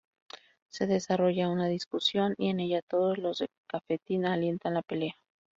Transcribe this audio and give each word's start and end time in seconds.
Se 0.67 0.87
desarrolla 0.87 1.47
una 1.51 1.67
discusión 1.67 2.33
y 2.39 2.49
en 2.49 2.59
ella 2.59 2.81
todos 2.81 3.19
los 3.19 3.37
del 3.37 3.51
cafetín 3.67 4.25
alientan 4.25 4.73
la 4.73 4.81
pelea. 4.81 5.13